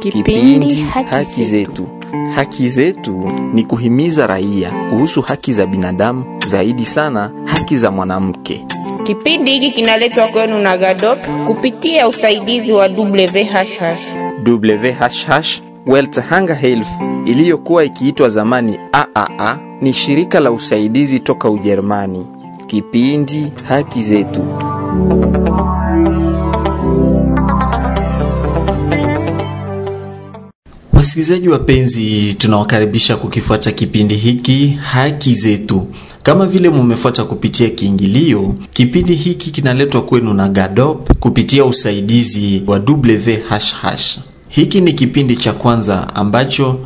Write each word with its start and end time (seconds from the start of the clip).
Kipindi 0.00 0.74
Haki 1.10 1.44
Zetu. 1.44 1.86
Haki 2.34 2.68
zetu 2.68 3.32
ni 3.52 3.64
kuhimiza 3.64 4.26
raia 4.26 4.70
kuhusu 4.90 5.22
haki 5.22 5.52
za 5.52 5.66
binadamu, 5.66 6.24
zaidi 6.46 6.86
sana 6.86 7.30
haki 7.44 7.76
za 7.76 7.90
mwanamke. 7.90 8.66
Kipindi 9.02 9.50
hiki 9.52 9.72
kinaletwa 9.72 10.28
kwenu 10.28 10.58
na 10.58 10.78
GADOP 10.78 11.18
kupitia 11.46 12.08
usaidizi 12.08 12.72
wa 12.72 12.86
WHH. 12.86 14.00
WHH 14.46 15.60
World 15.86 16.20
Hunger 16.30 16.56
Health 16.56 16.88
iliyokuwa 17.26 17.84
ikiitwa 17.84 18.28
zamani 18.28 18.78
AAA 18.92 19.58
ni 19.80 19.92
shirika 19.92 20.40
la 20.40 20.52
usaidizi 20.52 21.20
toka 21.20 21.50
Ujerumani. 21.50 22.26
Kipindi 22.66 23.52
Haki 23.68 24.02
Zetu. 24.02 24.42
Wasikilizaji 31.16 31.48
wapenzi, 31.48 32.34
tunawakaribisha 32.34 33.16
kukifuata 33.16 33.72
kipindi 33.72 34.14
hiki 34.14 34.68
Haki 34.82 35.34
Zetu. 35.34 35.86
Kama 36.22 36.46
vile 36.46 36.68
mumefuata 36.68 37.24
kupitia 37.24 37.68
kiingilio, 37.68 38.54
kipindi 38.72 39.14
hiki 39.14 39.50
kinaletwa 39.50 40.02
kwenu 40.02 40.34
na 40.34 40.48
GADOP 40.48 41.12
kupitia 41.20 41.64
usaidizi 41.64 42.62
wa 42.66 42.78
WHH. 42.78 44.18
Hiki 44.48 44.80
ni 44.80 44.92
kipindi 44.92 45.36
cha 45.36 45.52
kwanza 45.52 46.14
ambacho 46.14 46.78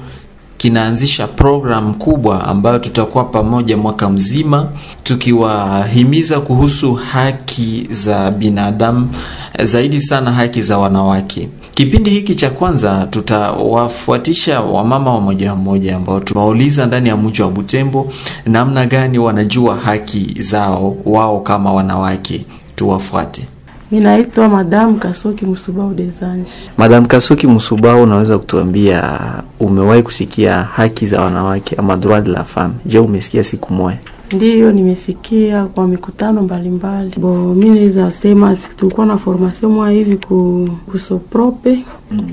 kinaanzisha 0.57 1.27
programu 1.29 1.95
kubwa 1.95 2.45
ambayo 2.47 2.79
tutakuwa 2.79 3.25
pamoja 3.25 3.77
mwaka 3.77 4.11
mzima 4.11 4.69
tukiwahimiza 5.03 6.41
kuhusu 6.41 6.95
haki 6.95 7.87
za 7.91 8.31
binadamu, 8.31 9.09
zaidi 9.65 10.03
sana 10.03 10.33
haki 10.33 10.63
za 10.63 10.79
wanawake. 10.79 11.49
Kipindi 11.75 12.11
hiki 12.11 12.35
cha 12.35 12.51
kwanza 12.51 13.07
tutawafuatisha 13.11 14.61
wamama 14.61 15.15
wamoja 15.15 15.51
wamoja 15.51 15.97
ambao 15.97 16.21
tunawauliza 16.21 16.87
ndani 16.87 17.09
ya 17.09 17.17
mji 17.17 17.43
wa 17.43 17.51
Butembo 17.51 18.13
namna 18.47 18.87
gani 18.87 19.19
wanajua 19.19 19.77
haki 19.77 20.35
zao 20.39 20.97
wao 21.05 21.41
kama 21.41 21.73
wanawake. 21.73 22.45
Tuwafuate. 22.77 23.43
Ninaitwa 23.91 24.49
Madam 24.49 24.99
Kasuki 24.99 25.45
Musubao 25.47 25.95
Desange. 25.95 26.51
Madam 26.77 27.07
Kasuki 27.07 27.47
Musubao, 27.47 28.03
unaweza 28.03 28.39
kutuambia 28.39 29.21
umewahi 29.61 30.03
kusikia 30.03 30.55
haki 30.63 31.07
za 31.07 31.21
wanawake 31.21 31.77
ama 31.77 31.97
droit 31.97 32.25
de 32.25 32.31
la 32.31 32.45
femme? 32.45 32.75
Je, 32.87 32.99
umesikia 32.99 33.45
siku 33.45 33.73
moja? 33.73 33.99
Ndiyo, 34.33 34.73
nimesikia 34.73 35.65
kwa 35.65 35.87
mikutano 35.89 36.43
mbalimbali. 36.43 37.11
Bo, 37.21 37.55
mi 37.55 37.69
naweza 37.69 38.11
sema 38.11 38.57
tulikuwa 38.57 39.07
na 39.07 39.17
formation 39.19 39.73
mwa 39.73 39.91
hivi 39.91 40.17
ku 40.17 40.69
kusoprope 40.91 41.79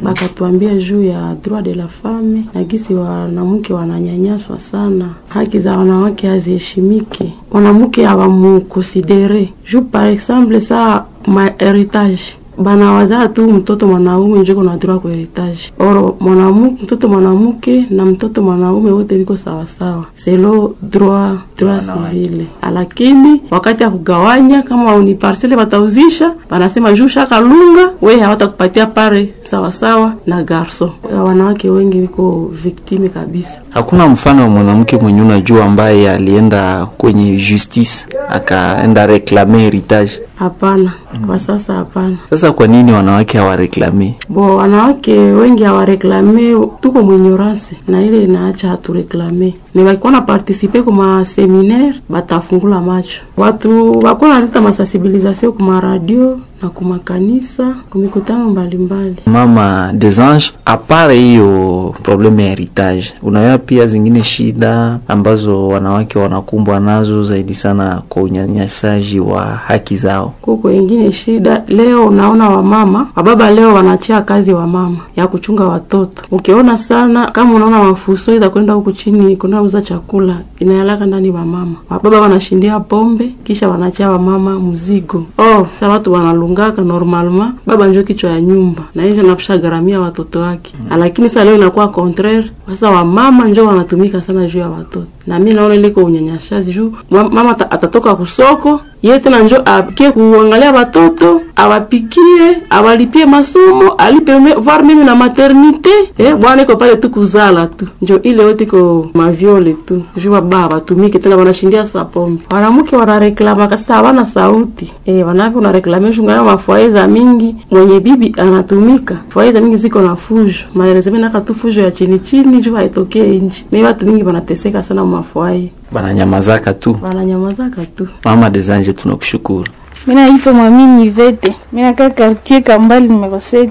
bakatuambia 0.04 0.76
juu 0.76 1.04
ya 1.04 1.36
droit 1.44 1.66
de 1.66 1.76
la 1.76 1.88
femme 1.88 2.46
na 2.54 2.64
gisi 2.64 2.94
wanamke 2.94 3.74
wananyanyaswa 3.74 4.60
sana, 4.60 5.10
haki 5.28 5.60
za 5.60 5.78
wanawake 5.78 6.28
haziheshimiki, 6.28 7.34
wanamke 7.52 8.06
hawamukonsidere 8.06 9.50
juu 9.72 9.82
par 9.82 10.10
exemple 10.10 10.62
saa 10.62 11.06
ma 11.28 11.52
heritage 11.58 12.20
banawazaa 12.64 13.28
tu 13.28 13.52
mtoto 13.52 13.88
mwanaume 13.88 14.40
njeko 14.40 14.64
na 14.64 14.78
droit 14.78 15.02
kwa 15.02 15.12
heritage 15.12 15.60
oro 15.80 16.18
mwanamuke 16.20 16.84
mtoto 16.84 17.08
mwanamke 17.08 17.86
na 17.90 18.06
mtoto 18.06 18.42
mwanaume 18.44 18.92
wote 18.92 19.18
viko 19.18 19.38
sawasawa 19.38 20.06
selo 20.14 20.76
droit 20.82 21.40
droit 21.58 21.82
civile, 21.84 22.46
lakini 22.74 23.42
wakati 23.52 23.84
ya 23.84 23.90
kugawanya 23.90 24.62
kama 24.62 24.98
ni 24.98 25.16
parcele 25.16 25.56
batauzisha 25.56 26.34
banasema 26.50 26.94
juu 26.94 27.08
shaka 27.08 27.40
lunga 27.40 27.90
we 28.02 28.20
hawatakupatia 28.20 28.86
pare 28.86 29.30
sawasawa 29.40 30.14
na 30.26 30.44
garso. 30.44 30.92
Wanawake 31.26 31.70
wengi 31.70 32.00
viko 32.00 32.52
victime 32.64 33.10
kabisa. 33.10 33.62
Hakuna 33.70 34.08
mfano 34.08 34.42
wa 34.42 34.50
mwanamke 34.50 34.98
mwenye 34.98 35.22
unajua 35.22 35.66
ambaye 35.66 36.12
alienda 36.12 36.86
kwenye 36.98 37.32
justice 37.38 38.06
akaenda 38.30 39.06
reklame 39.06 39.60
heritage? 39.60 40.12
Hapana, 40.40 40.92
kwa 41.28 41.40
sasa 41.40 41.74
hapana. 41.74 42.18
Sasa 42.30 42.52
kwa 42.52 42.68
nini 42.68 42.92
wanawake 42.92 43.38
hawareklame? 43.38 44.16
Bo, 44.30 44.56
wanawake 44.56 45.14
wengi 45.20 45.64
hawareklame, 45.64 46.56
tuko 46.82 47.04
mwenye 47.04 47.30
urasi 47.32 47.78
na 47.88 48.02
ile 48.02 48.24
inaacha 48.24 48.70
hatureklame. 48.70 49.54
Ni 49.78 49.84
wakikuwa 49.84 50.12
na 50.12 50.22
partisipe 50.22 50.82
kuma 50.82 51.26
seminaire 51.26 51.96
batafungula 52.10 52.82
macho, 52.82 53.20
watu 53.38 54.00
wakuwa 54.00 54.30
naleta 54.30 54.62
masensibilisation 54.62 55.52
kuma 55.52 55.82
radio 55.82 56.40
na 56.62 56.70
kumakanisa 56.70 57.76
kumikutano 57.90 58.50
mbalimbali. 58.50 59.16
Mama 59.26 59.92
Desange, 59.94 60.46
apare 60.66 61.16
hiyo 61.20 61.94
probleme 62.04 62.44
ya 62.44 62.50
heritage, 62.50 63.14
unawewa 63.24 63.58
pia 63.58 63.88
zingine 63.88 64.24
shida 64.24 65.00
ambazo 65.08 65.68
wanawake 65.68 66.20
wanakumbwa 66.20 66.80
nazo 66.80 67.24
zaidi 67.24 67.56
sana 67.56 68.02
kwa 68.10 68.22
unyanyasaji 68.24 69.20
wa 69.20 69.42
haki 69.46 69.98
zao. 69.98 70.34
Kuko 70.42 70.72
ingine 70.72 71.12
shida 71.12 71.64
leo, 71.68 72.08
unaona 72.08 72.50
wamama 72.50 73.08
wababa 73.16 73.52
leo 73.52 73.74
wanachia 73.74 74.22
kazi 74.22 74.54
wamama 74.54 74.98
ya 75.16 75.28
kuchunga 75.28 75.64
watoto. 75.66 76.24
Ukiona 76.32 76.78
sana 76.78 77.32
kama 77.32 77.54
unaona 77.56 77.84
mafuso 77.84 78.36
ita 78.36 78.50
kwenda 78.50 78.74
huku 78.74 78.92
chini 78.92 79.36
kuna 79.36 79.62
uza 79.68 79.82
chakula 79.82 80.38
inayalaka 80.60 81.06
ndani 81.06 81.30
wamama, 81.30 81.76
wababa 81.90 82.22
wanashindia 82.22 82.80
pombe 82.80 83.36
kisha 83.44 83.68
wanachia 83.70 84.10
wamama 84.12 84.60
mzigo. 84.60 85.26
Oh, 85.38 85.68
sa 85.80 85.88
watu 85.90 86.14
wanalungaka 86.14 86.82
normalement, 86.82 87.54
baba 87.66 87.88
njo 87.88 88.04
kichwa 88.04 88.30
ya 88.30 88.42
nyumba. 88.42 88.84
Na 88.96 89.04
hivyo 89.04 89.24
napisha 89.24 89.58
garamia 89.58 90.00
watoto 90.00 90.40
wake. 90.40 90.74
Mm. 90.92 91.00
Lakini 91.00 91.30
sasa 91.30 91.46
leo 91.46 91.56
inakuwa 91.56 91.88
contraire, 91.88 92.52
sasa 92.70 92.90
wamama 92.90 93.48
njo 93.48 93.66
wanatumika 93.66 94.22
sana 94.22 94.46
juu 94.48 94.60
ya 94.60 94.70
watoto, 94.70 95.08
na 95.28 95.40
mi 95.40 95.54
naona 95.54 95.76
ile 95.76 95.90
kwa 95.90 96.04
unyanyashaji 96.04 96.74
juu. 96.74 96.94
Mama 97.10 97.60
atatoka 97.72 98.16
kusoko 98.16 98.82
ye 99.04 99.20
tena 99.20 99.40
njo 99.40 99.58
apikie 99.66 100.12
kuangalia 100.12 100.72
watoto 100.72 101.42
awapikie 101.56 102.62
awalipie 102.70 103.26
masomo 103.26 103.92
alipe 103.98 104.40
me, 104.40 104.54
voir 104.54 104.84
mimi 104.84 105.04
na 105.06 105.16
maternite 105.16 105.90
eh, 106.18 106.36
bwana 106.36 106.62
iko 106.62 106.76
pale 106.76 106.96
tu 106.98 107.10
kuzala 107.10 107.68
tu. 107.68 107.88
Njo 108.02 108.20
ile 108.24 108.44
yote 108.44 108.64
iko 108.64 109.10
maviole 109.14 109.74
tu. 109.74 110.02
Juu 110.18 110.32
baba 110.32 110.68
watumike 110.68 111.20
tena 111.20 111.38
wanashindia 111.38 111.86
sa. 111.86 112.08
Wanamke 112.52 112.96
wanareklama 112.96 113.68
kasa 113.68 113.94
hawana 113.96 114.26
sauti. 114.26 114.94
Eh, 115.06 115.28
wanawake 115.28 115.56
wanareklama 115.56 116.14
shungana 116.14 116.44
mafuaye 116.44 116.90
za 116.90 117.08
mingi. 117.08 117.56
Mwenye 117.72 118.00
bibi 118.00 118.34
anatumika 118.38 119.18
fuaye 119.30 119.52
za 119.52 119.62
mingi 119.62 119.78
ziko 119.78 120.02
na 120.02 120.16
fujo. 120.16 120.54
Maelezeme 120.74 121.20
naka 121.20 121.42
tu 121.42 121.56
fujo 121.56 121.82
ya 121.82 121.92
chini 121.92 122.20
chini 122.20 122.62
juu 122.62 122.76
haitokee 122.76 123.40
nje. 123.40 123.66
Mimi 123.72 123.84
watu 123.86 124.06
mingi 124.06 124.24
wanateseka 124.24 124.82
sana 124.84 125.06
mafuaye 125.06 125.72
Bananyamazaka 125.92 126.74
tu. 126.74 126.98
wananyamazaka 127.02 127.86
tu. 127.86 128.08
Mama 128.26 128.50
Desange, 128.50 128.94
tunakushukuru. 128.94 129.66
Mimi 130.08 130.22
naitwa 130.22 130.54
Mwamini 130.54 131.10
Vete. 131.10 131.56
Mimi 131.72 131.88
nakaa 131.88 132.10
quartier 132.10 132.64
Kambali 132.64 133.08
numero 133.08 133.38
7. 133.38 133.70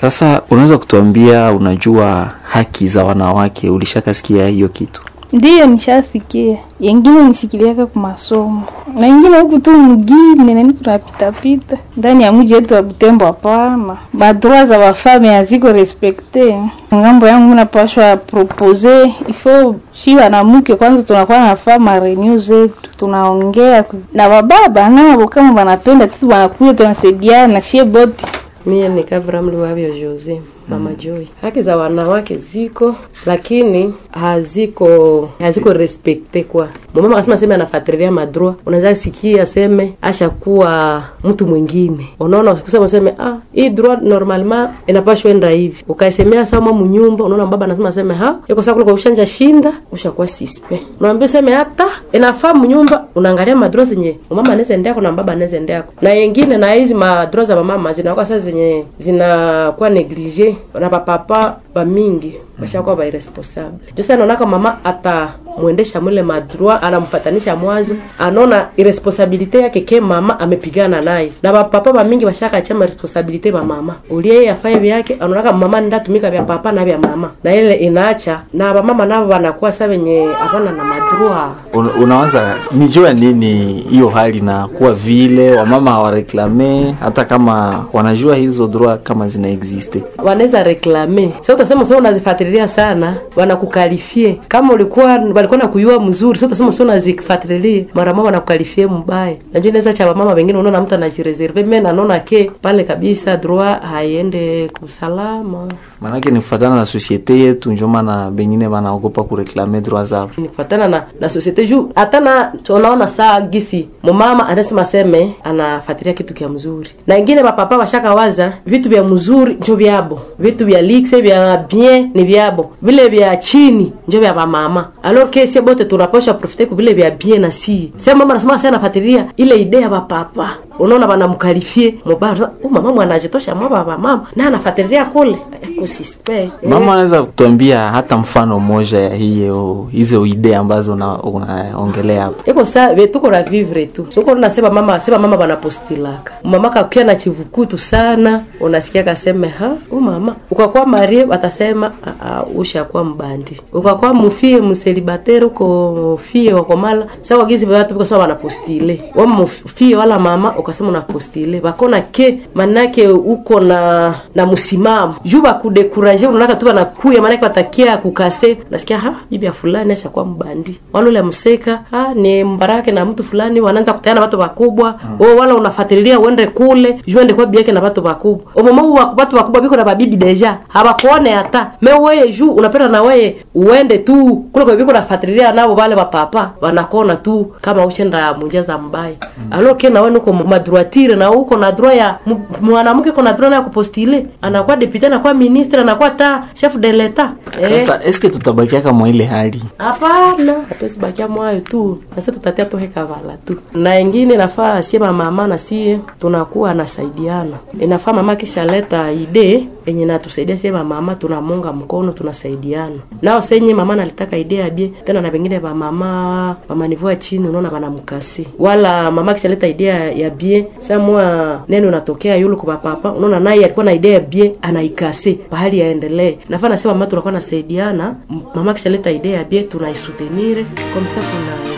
Sasa 0.00 0.42
unaweza 0.50 0.78
kutuambia, 0.78 1.52
unajua 1.52 2.30
haki 2.42 2.88
za 2.88 3.04
wanawake, 3.04 3.70
ulishakasikia 3.70 4.46
hiyo 4.48 4.68
kitu? 4.68 5.02
Ndiyo 5.32 5.66
nishasikia. 5.66 6.56
Yengine 6.80 7.22
nishikiliaka 7.24 7.86
masomo. 7.94 8.62
Na 8.98 9.06
ingine 9.08 9.38
huku 9.40 9.58
tu 9.60 9.70
mgine 9.70 10.54
nani 10.54 10.72
kunapitapita. 10.72 11.76
Ndani 11.96 12.24
ya 12.24 12.32
mji 12.32 12.54
wetu 12.54 12.74
wa 12.74 12.82
Butembo 12.82 13.24
hapana. 13.24 13.96
Madroa 14.12 14.66
za 14.66 14.78
wafame 14.78 15.28
haziko 15.34 15.72
respecte. 15.72 16.58
Ngambo 16.94 17.26
yangu 17.28 17.48
minapashwa 17.48 18.04
napashwa 18.04 18.16
propose 18.16 19.12
ifo 19.28 19.76
shi 19.92 20.16
wanamke 20.16 20.74
kwanza 20.76 21.02
tunakuwa 21.02 21.38
nafaa 21.38 21.78
ma 21.78 21.98
renew 22.00 22.38
zetu. 22.38 22.90
Tunaongea 22.96 23.84
na 24.14 24.28
wababa 24.28 24.88
nabo 24.88 25.28
kama 25.28 25.54
wanapenda 25.54 26.08
sisi 26.08 26.26
wanakuja 26.26 26.74
tunasaidiana 26.74 27.60
shie 27.60 27.84
boti. 27.84 28.26
Mie 28.66 28.88
ni 28.88 29.04
Kavra 29.04 29.42
Mliwavyo 29.42 29.94
Jose 30.00 30.40
Mama 30.70 30.90
Joy. 30.94 31.26
Haki 31.42 31.62
za 31.62 31.76
wanawake 31.76 32.36
ziko 32.36 32.94
lakini 33.26 33.94
haziko 34.10 35.28
haziko 35.38 35.72
respekte 35.72 36.44
kwa. 36.44 36.68
Mama 36.94 37.12
akasema 37.14 37.36
sema 37.36 37.54
anafuatilia 37.54 38.10
madroa, 38.12 38.54
unaweza 38.66 38.94
sikia 38.94 39.42
aseme 39.42 39.94
ashakuwa 40.02 41.02
mtu 41.24 41.46
mwingine, 41.46 42.08
unaona 42.20 42.54
kusema 42.54 42.84
useme 42.84 43.14
ah, 43.18 43.36
hii 43.52 43.70
droit 43.70 44.02
normalement 44.02 44.70
inapashwa 44.86 45.30
enda 45.30 45.48
hivi, 45.50 45.84
ukaisemea 45.88 46.46
sama 46.46 46.72
mnyumba, 46.72 47.24
unaona 47.24 47.46
baba 47.46 47.64
anasema 47.66 47.88
aseme 47.88 48.14
ha 48.14 48.38
yuko 48.48 48.62
sasa 48.62 48.84
kwa 48.84 48.92
ushanja 48.92 49.26
shinda. 49.26 49.72
Ushakuwa 49.92 50.26
sispe, 50.28 50.82
unaambia 51.00 51.28
sema 51.28 51.50
hata 51.50 51.86
inafaa 52.12 52.54
mnyumba, 52.54 53.04
unaangalia 53.14 53.56
madroa 53.56 53.84
zenye 53.84 54.16
mama 54.30 54.42
anaweza 54.48 54.74
endea 54.74 54.94
na 55.00 55.12
baba 55.12 55.32
anaweza 55.32 55.56
endea 55.56 55.84
na 56.02 56.10
yengine, 56.10 56.56
na 56.56 56.72
hizi 56.72 56.94
madroa 56.94 57.44
za 57.44 57.62
mama 57.64 57.92
zinakuwa 57.92 58.26
sasa 58.26 58.38
zenye 58.38 58.84
zinakuwa 58.98 59.90
neglige 59.90 60.56
na 60.80 60.88
bapapa 60.88 61.56
bamingi 61.74 62.34
bashakuwa 62.58 62.96
bairesponsable. 62.96 63.78
Ndio 63.92 64.04
sana 64.04 64.18
naonaka 64.18 64.46
mama 64.46 64.84
ata 64.84 65.34
mwendesha 65.58 66.00
mule 66.00 66.22
madroit 66.22 66.78
anamfatanisha 66.84 67.56
mwazo 67.56 67.94
anaona 68.18 68.66
iresponsabilite 68.76 69.58
yake 69.60 69.80
ke 69.80 70.00
mama 70.00 70.40
amepigana 70.40 71.00
naye. 71.00 71.32
Na 71.42 71.52
bapapa 71.52 71.92
bamingi 71.92 72.24
bashaka 72.24 72.62
chama 72.62 72.86
responsabilite 72.86 73.52
ba 73.52 73.64
mama. 73.64 73.94
Ulie 74.10 74.34
yafaye 74.34 74.50
afaye 74.50 74.78
vyake 74.78 75.14
anaonaka 75.14 75.52
mama 75.52 75.80
nda 75.80 76.00
tumika 76.00 76.30
vya 76.30 76.42
papa 76.42 76.72
na 76.72 76.84
vya 76.84 76.98
mama. 76.98 77.30
Na 77.44 77.54
ile 77.54 77.74
inaacha 77.74 78.40
na 78.54 78.74
bamama 78.74 79.06
nabo 79.06 79.28
wanakuwa 79.32 79.72
sa 79.72 79.86
wenye 79.86 80.26
hapana 80.38 80.72
na 80.72 80.84
madroit 80.84 81.50
Un- 81.72 82.02
unawaza 82.02 82.54
nijua 82.72 83.12
nini 83.12 83.84
hiyo 83.90 84.08
hali 84.08 84.40
na 84.40 84.68
kuwa 84.68 84.92
vile 84.92 85.52
wamama 85.56 85.90
hawareklame 85.90 86.94
hata 87.00 87.24
kama 87.24 87.84
wanajua 87.92 88.36
hizo 88.36 88.66
droit 88.66 89.02
kama 89.02 89.28
zina 89.28 89.48
existe 89.48 90.02
wanaweza 90.24 90.62
reklame. 90.62 91.30
Sasa 91.40 91.54
utasema 91.54 91.84
sio 91.84 91.98
unazifuatilia 91.98 92.68
sana 92.68 93.14
wanakukalifie. 93.36 94.40
Kama 94.48 94.72
ulikuwa 94.72 95.18
walikuwa 95.40 95.58
na 95.58 95.68
kuyua 95.68 96.00
mzuri 96.00 96.38
sasa 96.38 96.54
sema 96.54 96.72
sio 96.72 96.84
unazifuatilia 96.84 97.84
mara 97.94 98.12
mama 98.14 98.22
wanakukalifie 98.24 98.86
mbaya 98.86 99.36
najua 99.52 99.68
inaweza 99.68 99.92
cha 99.92 100.14
mama 100.14 100.32
wengine 100.34 100.58
unaona 100.58 100.80
mtu 100.80 100.94
anajireserve 100.94 101.62
mimi 101.62 101.80
naona 101.80 102.18
ke 102.20 102.50
pale 102.62 102.84
kabisa 102.84 103.36
droit 103.36 103.82
haiende 103.82 104.70
kusalama. 104.80 105.68
Yake 106.14 106.30
ni 106.30 106.40
kufatana 106.40 106.76
na 106.76 106.86
societe 106.86 107.38
yetu 107.38 107.72
njo 107.72 107.88
maana 107.88 108.30
bengine 108.30 108.68
banaogopa 108.68 109.22
kureklame 109.24 109.80
droit 109.80 110.06
zao. 110.06 110.30
Ni 110.36 110.48
kufatana 110.48 110.88
na 110.88 111.04
na 111.20 111.28
societe 111.28 111.66
juu 111.66 111.88
hata 111.94 112.20
na 112.20 112.52
tunaona 112.62 113.08
saa 113.08 113.40
gisi 113.40 113.88
mumama 114.02 114.48
anasema 114.48 114.84
seme 114.84 115.34
anafuatilia 115.44 116.12
kitu 116.12 116.34
kia 116.34 116.48
mzuri. 116.48 116.88
Na 117.06 117.18
ingine 117.18 117.42
mapapa 117.42 117.78
washaka 117.78 118.14
waza 118.14 118.52
vitu 118.66 118.88
vya 118.88 119.04
mzuri 119.04 119.54
njo 119.54 119.76
vyabo. 119.76 120.20
Vitu 120.38 120.66
vya 120.66 120.82
lixe 120.82 121.20
vya 121.20 121.56
bien 121.70 122.10
ni 122.14 122.24
vyabo. 122.24 122.70
Vile 122.82 123.08
vya 123.08 123.36
chini 123.36 123.92
njo 124.08 124.20
vya 124.20 124.34
mama 124.46 124.88
alors 125.02 125.29
que 125.30 125.46
sie 125.46 125.60
bote 125.60 125.84
tunaposha 125.84 126.34
profite 126.34 126.66
kuvile 126.66 126.94
vya 126.94 127.10
bien 127.10 127.40
na 127.40 127.52
si. 127.52 127.92
Sema 127.96 128.18
mama 128.18 128.34
nasema 128.34 128.58
sana 128.58 128.78
fatiria 128.78 129.26
ile 129.36 129.60
idea 129.60 129.80
ya 129.80 129.88
bapapa 129.88 130.56
unaona 130.80 131.06
banamkalifie 131.06 131.94
mubaya 132.04 132.50
u 132.62 132.68
mama 132.70 132.92
mwanajitosha 132.92 133.54
mbaba 133.54 133.84
mama. 133.98 134.26
Na 134.36 134.46
anafuatilia 134.46 135.04
kule. 135.04 135.38
Ekosispe 135.62 136.50
mama 136.68 136.92
anaweza 136.92 137.22
kutuambia 137.22 137.78
hata 137.88 138.16
mfano 138.16 138.58
mmoja 138.60 138.98
ya 139.00 139.14
hiyo 139.14 139.86
hizo 139.92 140.26
idea 140.26 140.58
ambazo 140.58 140.92
una- 140.92 141.22
unaongelea 141.22 142.22
hapo 142.22 142.50
iko 142.50 142.64
sa 142.64 142.94
vetuko 142.94 143.30
la 143.30 143.42
vivre 143.42 143.86
tu. 143.86 144.06
Soko 144.08 144.34
nasema 144.34 144.70
mama 144.70 145.00
sema 145.00 145.18
mama 145.18 145.36
banapostilaka 145.36 146.32
mama 146.44 146.70
kakia 146.70 147.04
na 147.04 147.14
chivukutu 147.14 147.78
sana 147.78 148.44
unasikia 148.60 149.02
kaseme 149.02 149.48
ha 149.48 149.76
u 149.90 150.00
mama. 150.00 150.36
Ukakuwa 150.50 150.86
marie 150.86 151.24
watasema 151.24 151.92
"Ah, 152.06 152.26
ah, 152.26 152.42
ushakuwa 152.56 153.04
mbandi. 153.04 153.60
Ukakuwa 153.72 154.14
mufie 154.14 154.60
mselibateri 154.60 155.44
uko 155.44 156.20
fie 156.22 156.52
wakomala 156.54 157.06
sa 157.20 157.38
wagizi 157.38 157.66
watu 157.66 157.94
kwa 157.94 158.06
sababu 158.06 158.22
wanapostile 158.22 159.12
wa 159.14 159.26
mufie 159.26 159.96
wala 159.96 160.18
mama 160.18 160.58
ukasema 160.70 160.88
unapostile. 160.88 161.60
Bakona 161.60 162.00
ke 162.00 162.38
manake 162.54 163.08
uko 163.08 163.60
na 163.60 164.14
na 164.34 164.46
msimamo 164.46 165.14
juu 165.24 165.42
bakudekuraje 165.42 166.26
unaonaka 166.26 166.54
tu 166.56 166.66
banakuya 166.66 167.22
manake 167.22 167.42
batakia 167.42 167.96
kukase. 167.96 168.58
Nasikia 168.70 168.98
ha 168.98 169.14
bibi 169.30 169.46
ya 169.46 169.52
fulani 169.52 169.92
ashakuwa 169.92 170.24
mbandi. 170.24 170.80
Wala 170.92 171.08
ule 171.08 171.22
mseka 171.22 171.80
ha 171.90 172.14
ni 172.14 172.44
mbarake 172.44 172.92
na 172.92 173.04
mtu 173.04 173.24
fulani. 173.24 173.60
Wanaanza 173.60 173.92
kutana 173.92 174.20
watu 174.20 174.40
wakubwa. 174.40 174.94
Mm. 175.04 175.16
o 175.26 175.36
wala 175.36 175.54
unafuatilia 175.54 176.20
uende 176.20 176.46
kule 176.46 177.00
juu 177.06 177.20
ende 177.20 177.34
kwa 177.34 177.46
bibi 177.46 177.58
yake 177.58 177.72
na 177.72 177.80
watu 177.80 178.04
wakubwa. 178.04 178.52
Omomo 178.54 178.92
wa 178.94 179.14
watu 179.18 179.36
wakubwa 179.36 179.60
biko 179.60 179.76
na 179.76 179.84
babibi 179.84 180.16
deja. 180.16 180.58
Habakuone 180.68 181.30
hata. 181.30 181.70
Me 181.80 181.92
wewe 181.92 182.32
juu 182.32 182.50
unapenda 182.52 182.88
na 182.88 183.02
wewe 183.02 183.44
uende 183.54 183.98
tu. 183.98 184.44
Kule 184.52 184.64
kwa 184.64 184.76
biko 184.76 184.90
unafuatilia 184.90 185.52
nao 185.52 185.74
wale 185.74 185.94
wapapa 185.94 186.52
wanakona 186.60 187.16
tu 187.16 187.46
kama 187.60 187.86
ushenda 187.86 188.34
munjaza 188.34 188.78
mbaya 188.78 189.14
mm. 189.20 189.44
alo 189.52 189.74
ke 189.74 189.90
na 189.90 190.00
wewe 190.02 190.16
uko 190.16 190.32
madroitire 190.50 191.16
na 191.16 191.30
uko 191.30 191.56
na 191.56 191.72
droit 191.72 191.98
ya 191.98 192.18
mwanamke 192.60 193.10
uko 193.10 193.22
na 193.22 193.32
droit 193.32 193.52
ya 193.52 193.60
kupostile. 193.62 194.26
Anakuwa 194.42 194.76
depute 194.76 195.06
anakuwa 195.06 195.34
ministre 195.34 195.80
anakuwa 195.80 196.10
ta 196.10 196.44
chef 196.54 196.76
de 196.76 196.92
l'etat. 196.92 197.30
Eh? 197.62 197.80
Sasa 197.80 198.04
eske 198.04 198.28
tutabaki 198.28 198.80
kama 198.80 199.08
ile 199.08 199.24
hali? 199.24 199.62
Hapana 199.78 200.52
hatuwezi 200.68 200.98
bakia 200.98 201.28
mwayo 201.28 201.60
tu. 201.60 201.98
Nasi 202.16 202.32
tutatia 202.32 202.64
tuhe 202.64 202.86
kavala 202.86 203.36
tu. 203.46 203.56
Na 203.74 204.00
ingine 204.00 204.36
nafaa 204.36 204.82
sie 204.82 204.98
mama 204.98 205.46
na 205.46 205.58
sie 205.58 205.98
tunakuwa 206.20 206.74
nasaidiana. 206.74 207.56
Inafaa 207.80 208.12
mama 208.12 208.36
kisha 208.36 208.64
leta 208.64 209.12
ide 209.12 209.66
yenye 209.90 210.06
natusaidia 210.06 210.58
sie 210.58 210.70
vamama, 210.70 211.14
tunamunga 211.14 211.72
mkono 211.72 212.12
tunasaidiana. 212.12 212.96
Nao 213.22 213.40
senye 213.42 213.74
mama 213.74 213.96
nalitaka 213.96 214.36
idea 214.38 214.70
bie 214.70 214.88
tena 215.04 215.20
na 215.20 215.30
vengine 215.30 215.58
vamama 215.58 216.56
vamanivua 216.68 217.16
chini 217.16 217.48
unaona 217.48 217.68
vanamkasi 217.70 218.46
wala 218.58 219.10
mama 219.10 219.34
kishaleta 219.34 219.66
idea 219.68 220.10
ya- 220.12 220.30
bie 220.30 220.66
samwa 220.78 221.62
neno 221.68 221.90
natokea 221.90 222.36
yulu 222.36 222.56
kwa 222.56 222.76
papa 222.76 223.12
unaona 223.12 223.40
naye 223.40 223.64
alikuwa 223.64 223.84
na 223.84 223.92
idea 223.92 224.12
ya 224.12 224.20
bie 224.20 224.54
anaikasi 224.62 225.32
pahali 225.34 225.78
yaendelee 225.78 226.36
nafana 226.48 226.74
nasema 226.74 226.94
mama 226.94 227.06
tunakuwa 227.06 227.32
nasaidiana 227.32 228.14
mama 228.54 228.74
kishaleta 228.74 229.10
idea 229.10 229.36
ya 229.36 229.44
bie 229.44 229.62
tunaisutenire 229.62 230.64
kwa 230.92 231.00
msa 231.02 231.20
kuna 231.20 231.70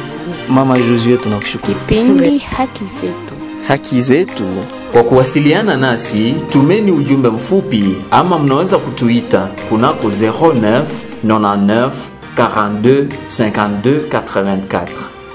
mama 0.54 0.78
josue 0.78 1.16
tunakushukuru. 1.16 1.74
Kipindi 1.78 2.38
haki 2.38 2.84
zetu. 2.84 3.31
Haki 3.68 4.00
zetu 4.00 4.44
Kwa 4.92 5.02
kuwasiliana 5.02 5.76
nasi, 5.76 6.34
tumeni 6.50 6.92
ujumbe 6.92 7.28
mfupi 7.28 7.96
ama 8.10 8.38
mnaweza 8.38 8.78
kutuita 8.78 9.48
kunako 9.68 10.08
09 10.08 10.82
99 11.26 11.90
42 12.36 13.06
52 13.28 14.00
84 14.10 14.86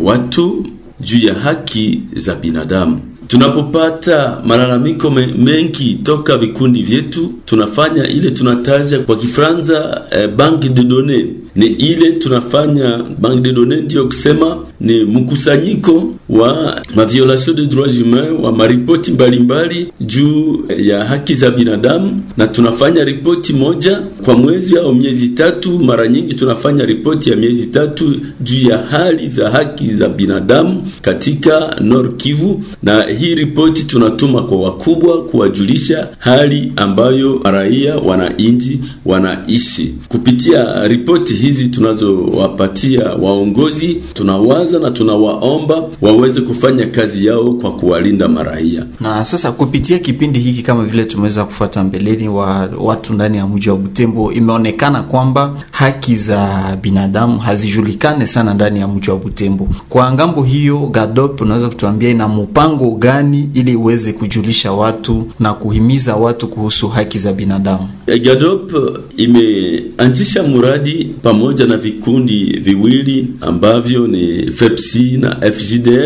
watu 0.03 0.67
juu 1.01 1.27
ya 1.27 1.35
haki 1.35 2.01
za 2.17 2.35
binadamu. 2.35 3.01
Tunapopata 3.27 4.43
malalamiko 4.47 5.11
mengi 5.11 5.95
toka 6.03 6.37
vikundi 6.37 6.83
vyetu, 6.83 7.33
tunafanya 7.45 8.09
ile 8.09 8.31
tunataja 8.31 8.99
kwa 8.99 9.17
Kifaransa 9.17 10.03
eh, 10.11 10.29
banque 10.29 10.69
de 10.69 10.83
données. 10.83 11.27
Ni 11.57 11.67
ile 11.67 12.13
tunafanya 12.13 13.05
banque 13.19 13.41
de 13.43 13.53
données, 13.53 13.81
ndiyo 13.85 14.07
kusema 14.07 14.59
ni 14.81 15.05
mkusanyiko 15.05 16.15
wa 16.29 16.83
maviolation 16.95 17.55
de 17.57 17.67
droits 17.67 17.99
humains 18.03 18.41
wa 18.43 18.53
maripoti 18.53 19.11
mbalimbali 19.13 19.93
juu 20.01 20.65
ya 20.79 21.05
haki 21.05 21.35
za 21.35 21.51
binadamu, 21.51 22.23
na 22.37 22.47
tunafanya 22.47 23.05
ripoti 23.05 23.53
moja 23.53 24.01
kwa 24.25 24.35
mwezi 24.37 24.79
au 24.79 24.95
miezi 24.95 25.29
tatu. 25.29 25.79
Mara 25.79 26.09
nyingi 26.09 26.35
tunafanya 26.35 26.85
ripoti 26.87 27.31
ya 27.31 27.37
miezi 27.37 27.67
tatu 27.67 28.17
juu 28.41 28.69
ya 28.69 28.79
hali 28.79 29.29
za 29.29 29.51
haki 29.51 29.91
za 29.91 30.09
binadamu 30.09 30.83
katika 31.03 31.77
Nord 31.81 32.17
Kivu, 32.17 32.63
na 32.83 33.03
hii 33.03 33.35
ripoti 33.35 33.85
tunatuma 33.85 34.43
kwa 34.43 34.59
wakubwa 34.61 35.23
kuwajulisha 35.25 36.09
hali 36.19 36.73
ambayo 36.77 37.41
raia 37.45 37.97
wananchi 37.97 38.81
wanaishi. 39.05 39.95
Kupitia 40.09 40.89
ripoti 40.89 41.35
hizi 41.35 41.69
tunazowapatia 41.69 43.05
waongozi, 43.13 43.97
tunawaza 44.15 44.79
na 44.79 44.91
tunawaomba 44.91 45.83
waweze 46.15 46.41
kufanya 46.41 46.87
kazi 46.87 47.27
yao 47.27 47.53
kwa 47.55 47.73
kuwalinda 47.73 48.29
maraia. 48.29 48.87
Na 49.01 49.25
sasa 49.25 49.53
kupitia 49.53 49.99
kipindi 49.99 50.39
hiki 50.41 50.63
kama 50.63 50.85
vile 50.85 51.05
tumeweza 51.05 51.45
kufuata 51.45 51.85
mbeleni 51.85 52.29
wa 52.29 52.71
watu 52.79 53.15
ndani 53.15 53.37
ya 53.39 53.47
mji 53.47 53.71
wa 53.71 53.77
Butembo, 53.77 54.33
imeonekana 54.33 55.03
kwamba 55.03 55.55
haki 55.71 56.17
za 56.17 56.77
binadamu 56.83 57.39
hazijulikane 57.39 58.27
sana 58.27 58.55
ndani 58.55 58.81
ya 58.81 58.89
mji 58.89 59.11
wa 59.11 59.17
Butembo. 59.17 59.69
Kwa 59.89 60.13
ng'ambo 60.15 60.43
hiyo, 60.43 60.79
GADOP 60.87 61.41
unaweza 61.41 61.69
kutuambia 61.69 62.11
ina 62.11 62.29
mpango 62.29 62.91
gani 62.91 63.51
ili 63.55 63.77
uweze 63.77 64.13
kujulisha 64.13 64.73
watu 64.73 65.27
na 65.41 65.55
kuhimiza 65.55 66.17
watu 66.17 66.49
kuhusu 66.49 66.89
haki 66.89 67.19
za 67.19 67.33
binadamu? 67.33 67.89
GADOP 68.07 68.73
imeanzisha 69.17 70.43
muradi 70.43 71.15
pamoja 71.23 71.67
na 71.67 71.77
vikundi 71.77 72.45
viwili 72.61 73.29
ambavyo 73.41 74.07
ni 74.07 74.47
FEPSI 74.53 75.17
na 75.21 75.37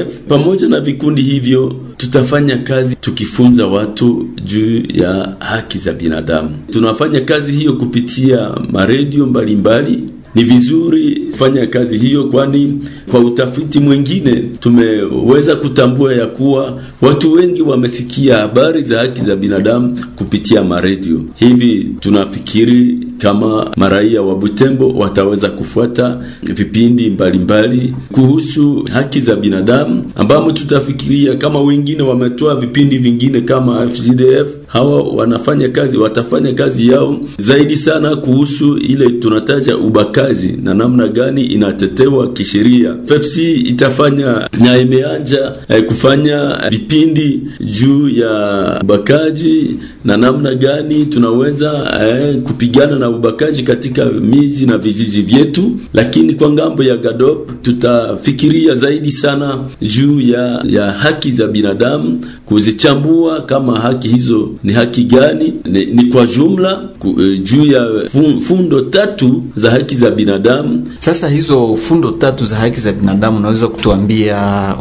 FGDF. 0.04 0.20
Pamoja 0.28 0.68
na 0.68 0.80
vikundi 0.80 1.22
hivyo 1.22 1.74
tutafanya 1.96 2.58
kazi 2.58 2.96
tukifunza 2.96 3.66
watu 3.66 4.28
juu 4.44 4.82
ya 4.94 5.36
haki 5.38 5.78
za 5.78 5.92
binadamu. 5.92 6.50
Tunafanya 6.70 7.20
kazi 7.20 7.52
hiyo 7.52 7.72
kupitia 7.72 8.50
maredio 8.72 9.26
mbalimbali. 9.26 9.98
Ni 10.34 10.44
vizuri 10.44 11.16
kufanya 11.30 11.66
kazi 11.66 11.98
hiyo, 11.98 12.24
kwani 12.24 12.78
kwa 13.10 13.20
utafiti 13.20 13.80
mwingine 13.80 14.32
tumeweza 14.60 15.56
kutambua 15.56 16.14
ya 16.14 16.26
kuwa 16.26 16.82
watu 17.02 17.32
wengi 17.32 17.62
wamesikia 17.62 18.36
habari 18.38 18.82
za 18.82 18.98
haki 19.00 19.20
za 19.22 19.36
binadamu 19.36 20.00
kupitia 20.16 20.64
maredio. 20.64 21.20
Hivi 21.34 21.90
tunafikiri 22.00 22.98
kama 23.18 23.70
maraia 23.76 24.22
wa 24.22 24.34
Butembo 24.34 24.88
wataweza 24.88 25.48
kufuata 25.48 26.18
vipindi 26.42 27.10
mbalimbali 27.10 27.76
mbali 27.76 27.94
kuhusu 28.12 28.84
haki 28.92 29.20
za 29.20 29.36
binadamu, 29.36 30.12
ambamo 30.14 30.52
tutafikiria 30.52 31.36
kama 31.36 31.60
wengine 31.60 32.02
wametoa 32.02 32.54
vipindi 32.56 32.98
vingine 32.98 33.40
kama 33.40 33.88
FGDF, 33.88 34.48
hawa 34.68 35.02
wanafanya 35.02 35.68
kazi, 35.68 35.98
watafanya 35.98 36.52
kazi 36.52 36.88
yao 36.88 37.20
zaidi 37.38 37.76
sana 37.76 38.16
kuhusu 38.16 38.76
ile 38.78 39.10
tunataja 39.10 39.76
ubakaji 39.76 40.48
na 40.62 40.74
namna 40.74 41.08
gani 41.08 41.44
inatetewa 41.44 42.32
kisheria. 42.32 42.96
FFC 43.06 43.36
itafanya 43.64 44.48
na 44.60 44.78
imeanja 44.78 45.52
eh, 45.68 45.84
kufanya 45.84 46.58
vipindi 46.70 47.42
juu 47.60 48.08
ya 48.08 48.78
ubakaji 48.82 49.76
na 50.04 50.16
namna 50.16 50.54
gani 50.54 51.04
tunaweza 51.06 51.98
eh, 52.02 52.36
kupigana 52.42 52.98
na 52.98 53.08
ubakaji 53.10 53.62
katika 53.62 54.04
miji 54.06 54.66
na 54.66 54.78
vijiji 54.78 55.22
vyetu, 55.22 55.70
lakini 55.94 56.34
kwa 56.34 56.50
ng'ambo 56.52 56.82
ya 56.82 56.96
GADOP 56.96 57.62
tutafikiria 57.62 58.74
zaidi 58.74 59.10
sana 59.10 59.58
juu 59.82 60.20
ya, 60.20 60.62
ya 60.68 60.90
haki 60.92 61.30
za 61.30 61.46
binadamu, 61.48 62.20
kuzichambua 62.48 63.40
kama 63.42 63.80
haki 63.80 64.08
hizo 64.08 64.50
ni 64.64 64.72
haki 64.72 65.04
gani, 65.04 65.54
ni, 65.64 65.84
ni 65.84 66.02
kwa 66.04 66.26
jumla 66.26 66.76
ku, 66.98 67.14
e, 67.20 67.38
juu 67.38 67.64
ya 67.66 67.86
fun, 68.12 68.40
fundo 68.40 68.80
tatu 68.80 69.42
za 69.56 69.70
haki 69.70 69.94
za 69.94 70.10
binadamu. 70.10 70.88
Sasa 70.98 71.28
hizo 71.28 71.76
fundo 71.76 72.10
tatu 72.10 72.44
za 72.44 72.56
haki 72.56 72.80
za 72.80 72.92
binadamu 72.92 73.38
unaweza 73.38 73.68
kutuambia 73.68 74.36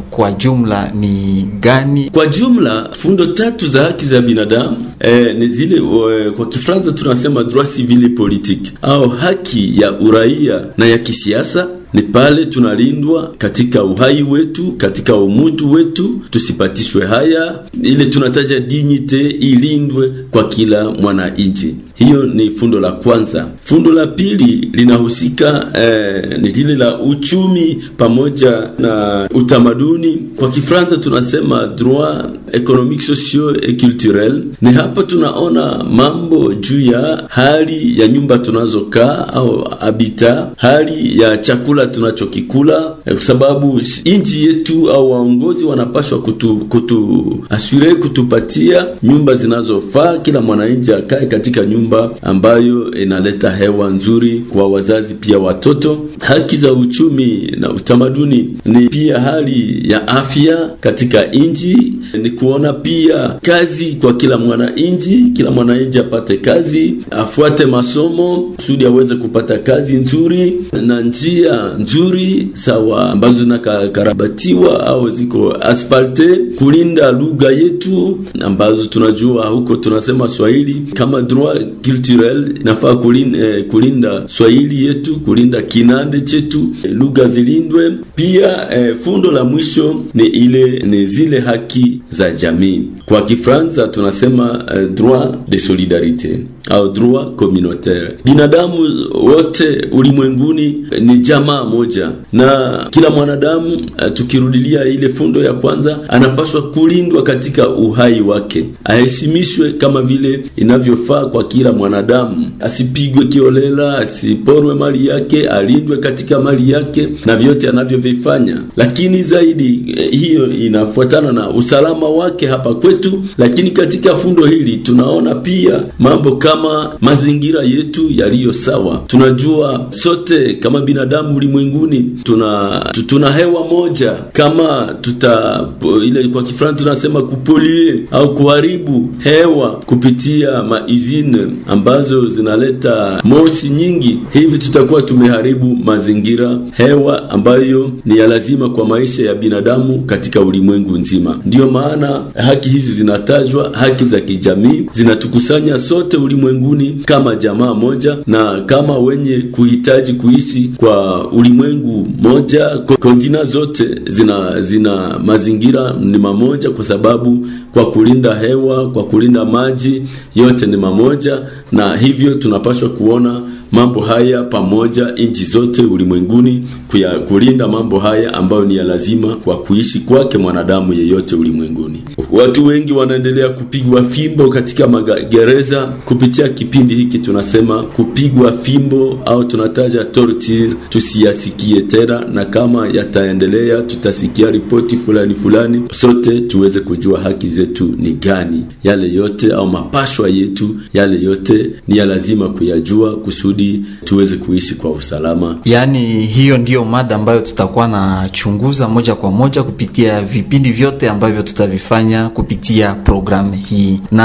kwa 0.10 0.32
jumla 0.32 0.92
ni 0.96 1.50
gani? 1.60 2.10
Kwa 2.10 2.28
jumla 2.28 2.90
fundo 2.92 3.26
tatu 3.26 3.68
za 3.68 3.84
haki 3.84 4.06
za 4.06 4.22
binadamu 4.22 4.78
e, 5.00 5.34
ni 5.34 5.48
zile 5.48 5.76
e, 5.78 6.32
kwa 6.32 6.46
Kifaransa 6.50 6.92
tunasema 6.92 7.44
droit 7.44 7.70
civil 7.76 8.06
et 8.06 8.16
politique 8.16 8.72
au 8.82 9.10
haki 9.10 9.82
ya 9.82 10.00
uraia 10.00 10.62
na 10.78 10.86
ya 10.86 10.98
kisiasa 10.98 11.68
ni 11.94 12.02
pale 12.02 12.46
tunalindwa 12.46 13.34
katika 13.38 13.84
uhai 13.84 14.24
wetu, 14.24 14.72
katika 14.72 15.16
umutu 15.16 15.72
wetu, 15.72 16.22
tusipatishwe 16.30 17.06
haya, 17.06 17.60
ile 17.84 18.06
tunataja 18.06 18.60
dignite 18.60 19.28
ilindwe 19.30 20.10
kwa 20.32 20.48
kila 20.50 20.92
mwananchi. 20.92 21.76
Hiyo 21.98 22.26
ni 22.26 22.50
fundo 22.50 22.80
la 22.80 22.92
kwanza. 22.92 23.48
Fundo 23.62 23.92
la 23.92 24.08
pili 24.08 24.70
linahusika 24.74 25.68
eh, 25.74 26.40
ni 26.42 26.50
lile 26.50 26.76
la 26.76 27.00
uchumi 27.02 27.84
pamoja 27.98 28.70
na 28.80 29.28
utamaduni. 29.34 30.18
Kwa 30.36 30.50
Kifaransa 30.52 30.98
tunasema 30.98 31.66
droit 31.68 32.26
économique, 32.54 33.02
socio 33.02 33.56
et 33.64 33.82
culturel. 33.82 34.44
Ni 34.62 34.72
hapa 34.74 35.04
tunaona 35.04 35.84
mambo 35.84 36.54
juu 36.54 36.82
ya 36.92 37.24
hali 37.28 38.00
ya 38.00 38.08
nyumba 38.08 38.38
tunazokaa 38.38 39.28
au 39.34 39.70
habita, 39.80 40.50
hali 40.58 41.20
ya 41.22 41.38
chakula 41.38 41.88
tunachokikula, 41.88 42.96
eh, 43.06 43.14
kwa 43.14 43.22
sababu 43.22 43.82
inji 44.04 44.46
yetu 44.46 44.92
au 44.92 45.12
waongozi 45.12 45.64
wanapashwa 45.64 46.20
kutu, 46.22 46.56
kutu 46.56 47.26
asure 47.50 47.96
kutupatia 47.96 48.86
nyumba 49.04 49.36
zinazofaa, 49.36 50.18
kila 50.18 50.42
mwananchi 50.42 50.94
akae 50.94 51.26
katika 51.26 51.66
nyumba 51.66 51.87
ambayo 52.22 52.92
inaleta 52.92 53.50
hewa 53.52 53.90
nzuri 53.90 54.40
kwa 54.54 54.68
wazazi 54.68 55.14
pia 55.14 55.40
watoto. 55.40 55.98
Haki 56.20 56.58
za 56.58 56.74
uchumi 56.74 57.52
na 57.60 57.70
utamaduni 57.72 58.50
ni 58.66 58.88
pia 58.90 59.20
hali 59.20 59.84
ya 59.92 60.08
afya 60.08 60.70
katika 60.80 61.24
nchi, 61.26 61.94
ni 62.22 62.30
kuona 62.30 62.74
pia 62.74 63.30
kazi 63.42 63.86
kwa 64.02 64.14
kila 64.14 64.38
mwananchi, 64.38 65.24
kila 65.34 65.52
mwananchi 65.52 66.00
apate 66.00 66.38
kazi, 66.38 66.94
afuate 67.12 67.66
masomo 67.66 68.54
kusudi 68.56 68.86
aweze 68.86 69.16
kupata 69.16 69.58
kazi 69.58 69.96
nzuri 69.96 70.54
na 70.86 71.02
njia 71.02 71.74
nzuri 71.80 72.48
sawa 72.54 73.10
ambazo 73.12 73.44
zinakarabatiwa 73.44 74.88
au 74.88 75.10
ziko 75.10 75.52
asfalte, 75.62 76.28
kulinda 76.58 77.12
lugha 77.12 77.52
yetu 77.52 78.20
ambazo 78.42 78.86
tunajua 78.86 79.46
huko 79.48 79.76
tunasema 79.76 80.30
Swahili 80.30 80.74
kama 80.94 81.22
droit 81.22 81.68
culturel 81.86 82.54
nafaa 82.64 82.96
kulinda, 82.96 83.40
eh, 83.40 83.66
kulinda 83.68 84.28
Swahili 84.28 84.86
yetu, 84.86 85.20
kulinda 85.20 85.62
kinande 85.62 86.22
chetu, 86.22 86.70
eh, 86.84 86.92
lugha 86.94 87.26
zilindwe. 87.26 87.92
Pia 88.16 88.76
eh, 88.78 88.96
fundo 89.02 89.32
la 89.32 89.44
mwisho 89.44 90.04
ni 90.14 90.26
ile 90.26 90.80
ni 90.80 91.06
zile 91.06 91.40
haki 91.40 92.02
za 92.12 92.32
jamii. 92.32 92.82
Kwa 93.08 93.22
Kifaransa 93.22 93.88
tunasema 93.88 94.66
eh, 94.76 94.88
droit 94.90 95.30
de 95.48 95.60
solidarite 95.60 96.40
au 96.70 96.90
droit 96.92 97.36
communautaire. 97.36 98.18
Binadamu 98.26 98.76
wote 99.14 99.88
ulimwenguni 99.92 100.86
eh, 100.92 101.02
ni 101.02 101.18
jamaa 101.18 101.64
moja, 101.64 102.12
na 102.34 102.88
kila 102.92 103.10
mwanadamu 103.10 103.70
eh, 103.98 104.14
tukirudilia 104.14 104.86
ile 104.86 105.10
fundo 105.10 105.44
ya 105.44 105.54
kwanza, 105.54 106.00
anapaswa 106.10 106.62
kulindwa 106.62 107.24
katika 107.24 107.70
uhai 107.70 108.22
wake, 108.22 108.66
aheshimishwe 108.84 109.72
kama 109.74 110.02
vile 110.02 110.44
inavyofaa 110.56 111.26
kwa 111.26 111.44
kila 111.44 111.72
mwanadamu, 111.72 112.50
asipigwe 112.60 113.26
kiolela, 113.26 113.98
asiporwe 113.98 114.74
mali 114.74 115.08
yake, 115.08 115.50
alindwe 115.50 115.98
katika 115.98 116.40
mali 116.40 116.72
yake 116.72 117.08
na 117.26 117.36
vyote 117.36 117.70
anavyovifanya. 117.70 118.62
Lakini 118.78 119.24
zaidi 119.24 119.94
eh, 119.98 120.12
hiyo 120.12 120.50
inafuatana 120.50 121.32
na 121.32 121.50
usalama 121.50 122.10
wake 122.10 122.48
hapa 122.48 122.74
kwetu, 122.74 122.97
lakini 123.38 123.72
katika 123.72 124.16
fundo 124.16 124.46
hili 124.46 124.78
tunaona 124.78 125.36
pia 125.36 125.84
mambo 126.00 126.32
kama 126.36 126.96
mazingira 127.02 127.64
yetu 127.64 128.02
yaliyo 128.10 128.54
sawa. 128.54 129.04
Tunajua 129.08 129.86
sote 129.90 130.54
kama 130.54 130.82
binadamu 130.82 131.36
ulimwenguni 131.36 132.12
tuna 132.24 132.80
tuna 133.08 133.32
hewa 133.32 133.68
moja, 133.68 134.12
kama 134.34 134.96
tuta 135.02 135.66
ile 136.06 136.28
kwa 136.28 136.44
Kifaransa 136.44 136.84
tunasema 136.84 137.22
kupolie 137.22 138.00
au 138.12 138.36
kuharibu 138.36 139.10
hewa 139.20 139.80
kupitia 139.86 140.64
maizine 140.64 141.48
ambazo 141.68 142.28
zinaleta 142.30 143.22
moshi 143.24 143.70
nyingi, 143.70 144.20
hivi 144.34 144.58
tutakuwa 144.58 145.02
tumeharibu 145.02 145.76
mazingira, 145.84 146.60
hewa 146.72 147.30
ambayo 147.30 147.92
ni 148.06 148.18
ya 148.18 148.28
lazima 148.28 148.70
kwa 148.70 148.86
maisha 148.88 149.24
ya 149.24 149.36
binadamu 149.36 150.02
katika 150.02 150.42
ulimwengu 150.42 150.98
nzima. 150.98 151.40
Ndiyo 151.46 151.70
maana 151.72 152.22
haki 152.36 152.70
hizi 152.70 152.87
zinatajwa, 152.92 153.70
haki 153.74 154.06
za 154.06 154.20
kijamii 154.22 154.84
zinatukusanya 154.94 155.80
sote 155.80 156.18
ulimwenguni 156.18 157.02
kama 157.06 157.36
jamaa 157.36 157.74
moja 157.74 158.18
na 158.28 158.62
kama 158.62 158.98
wenye 159.00 159.38
kuhitaji 159.42 160.14
kuishi 160.14 160.72
kwa 160.78 161.28
ulimwengu 161.32 162.08
moja. 162.22 162.78
Kontina 163.00 163.44
zote 163.44 164.02
zina 164.10 164.62
zina 164.62 165.20
mazingira 165.26 165.94
ni 166.02 166.18
mamoja, 166.18 166.70
kwa 166.70 166.86
sababu 166.86 167.48
kwa 167.74 167.92
kulinda 167.92 168.36
hewa, 168.36 168.90
kwa 168.92 169.04
kulinda 169.04 169.46
maji, 169.46 170.02
yote 170.36 170.66
ni 170.66 170.78
mamoja 170.78 171.40
na 171.72 171.98
hivyo 171.98 172.34
tunapaswa 172.36 172.90
kuona 172.90 173.42
mambo 173.72 174.02
haya 174.02 174.44
pamoja 174.44 175.12
nchi 175.12 175.46
zote 175.46 175.82
ulimwenguni 175.82 176.64
kuya, 176.88 177.20
kulinda 177.20 177.68
mambo 177.68 178.00
haya 178.00 178.34
ambayo 178.34 178.66
ni 178.66 178.76
ya 178.76 178.84
lazima 178.84 179.36
kwa 179.36 179.58
kuishi 179.62 180.00
kwake 180.00 180.38
mwanadamu 180.38 180.94
yeyote 180.94 181.36
ulimwenguni. 181.36 182.04
Watu 182.32 182.66
wengi 182.66 182.94
wanaendelea 182.94 183.50
kupigwa 183.50 184.04
fimbo 184.04 184.50
katika 184.50 184.88
magereza. 184.88 185.86
Kupitia 186.06 186.50
kipindi 186.50 186.96
hiki 186.96 187.20
tunasema 187.20 187.84
kupigwa 187.84 188.52
fimbo 188.52 189.20
au 189.26 189.44
tunataja 189.44 190.04
torture 190.06 190.70
tusiyasikie 190.90 191.82
tena, 191.82 192.26
na 192.34 192.46
kama 192.46 192.88
yataendelea 192.88 193.82
tutasikia 193.82 194.52
ripoti 194.52 194.98
fulani 194.98 195.36
fulani, 195.36 195.84
sote 195.92 196.42
tuweze 196.42 196.80
kujua 196.80 197.20
haki 197.20 197.50
zetu 197.50 197.96
ni 197.98 198.14
gani. 198.14 198.66
Yale 198.84 199.14
yote 199.14 199.54
au 199.54 199.68
mapashwa 199.68 200.30
yetu, 200.30 200.76
yale 200.94 201.22
yote 201.22 201.72
ni 201.88 201.98
ya 201.98 202.06
lazima 202.06 202.50
kuyajua 202.50 203.16
kusudi 203.18 203.86
tuweze 204.04 204.36
kuishi 204.36 204.76
kwa 204.76 204.92
usalama. 204.92 205.58
Yani 205.66 206.00
hiyo 206.26 206.58
ndiyo 206.58 206.86
mada 206.86 207.16
ambayo 207.16 207.40
tutakuwa 207.42 207.88
na 207.88 208.30
chunguza 208.32 208.88
moja 208.88 209.16
kwa 209.16 209.32
moja 209.32 209.64
kupitia 209.64 210.22
vipindi 210.22 210.72
vyote 210.72 211.10
ambavyo 211.10 211.42
tutavifanya 211.42 212.17
kupitia 212.34 212.94
programu 212.96 213.52
hii, 213.54 214.02
na 214.12 214.24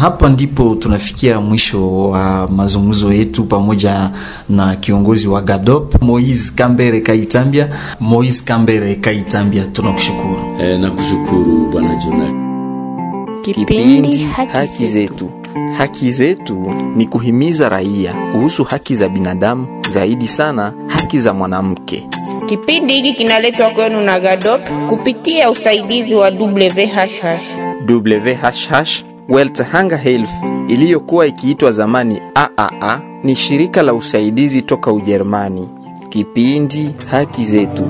hapa 0.00 0.28
ndipo 0.28 0.74
tunafikia 0.74 1.40
mwisho 1.40 2.08
wa 2.08 2.48
mazungumzo 2.48 3.12
yetu 3.12 3.44
pamoja 3.44 4.10
na 4.48 4.76
kiongozi 4.76 5.28
wa 5.28 5.42
GADOP 5.42 6.02
Moise 6.02 6.52
Kambere 6.54 7.00
Kaitambia. 7.00 7.68
Moise 8.00 8.44
Kambere 8.44 8.94
Kaitambia, 8.94 9.64
tunakushukuru. 9.64 10.38
E, 10.60 10.78
na 10.78 10.90
kushukuru 10.90 11.68
bwana 11.72 11.96
Jonathan. 11.96 12.44
Kipindi 13.42 14.22
haki 14.52 14.86
zetu. 14.86 15.30
Haki 15.78 16.10
zetu 16.10 16.74
ni 16.96 17.06
kuhimiza 17.06 17.68
raia 17.68 18.14
kuhusu 18.32 18.64
haki 18.64 18.94
za 18.94 19.08
binadamu, 19.08 19.66
zaidi 19.88 20.28
sana 20.28 20.72
haki 20.86 21.18
za 21.18 21.34
mwanamke. 21.34 22.08
Kipindi 22.46 22.94
hiki 22.94 23.14
kinaletwa 23.14 23.70
kwenu 23.70 24.00
na 24.00 24.20
GADOP 24.20 24.60
kupitia 24.88 25.50
usaidizi 25.50 26.14
wa 26.14 26.28
WHH. 26.30 27.24
WHH 27.88 29.04
World 29.28 29.62
Hunger 29.72 29.98
Health 29.98 30.30
iliyokuwa 30.68 31.26
ikiitwa 31.26 31.72
zamani 31.72 32.20
AAA 32.34 33.00
ni 33.22 33.36
shirika 33.36 33.82
la 33.82 33.94
usaidizi 33.94 34.62
toka 34.62 34.92
Ujerumani. 34.92 35.68
Kipindi 36.08 36.90
haki 37.10 37.44
zetu. 37.44 37.88